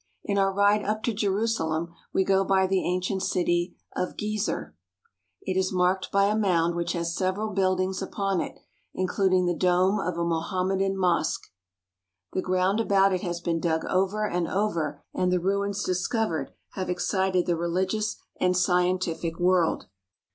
In 0.23 0.39
our 0.39 0.51
ride 0.51 0.83
up 0.83 1.03
to 1.03 1.13
Jerusalem 1.13 1.93
we 2.11 2.23
go 2.23 2.43
by 2.43 2.65
the 2.65 2.83
ancient 2.83 3.21
city 3.21 3.75
of 3.95 4.17
Gezer. 4.17 4.73
It 5.43 5.55
is 5.55 5.71
marked 5.71 6.11
by 6.11 6.25
a 6.25 6.35
mound 6.35 6.73
which 6.73 6.93
has 6.93 7.15
several 7.15 7.51
buildings 7.53 8.01
upon 8.01 8.41
it, 8.41 8.57
including 8.95 9.45
the 9.45 9.53
dome 9.53 9.99
of 9.99 10.17
a 10.17 10.25
Mohammedan 10.25 10.97
mosque. 10.97 11.43
The 12.33 12.41
ground 12.41 12.79
about 12.79 13.13
it 13.13 13.21
has 13.21 13.41
been 13.41 13.59
dug 13.59 13.85
over 13.85 14.27
and 14.27 14.47
over, 14.47 15.03
and 15.13 15.31
the 15.31 15.39
ruins 15.39 15.83
discovered 15.83 16.51
have 16.71 16.89
excited 16.89 17.45
the 17.45 17.55
religious 17.55 18.15
and 18.39 18.57
scientific 18.57 19.37
world. 19.37 19.85